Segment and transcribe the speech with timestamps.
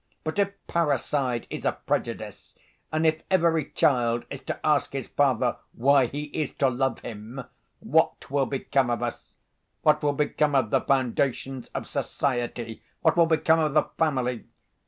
[0.23, 2.55] But if parricide is a prejudice,
[2.91, 7.43] and if every child is to ask his father why he is to love him,
[7.81, 9.35] what will become of us?
[9.83, 12.81] What will become of the foundations of society?
[13.01, 14.45] What will become of the family?